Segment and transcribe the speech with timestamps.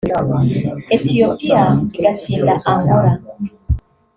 [0.95, 1.61] Ethiopia
[1.97, 3.11] igatsinda Angola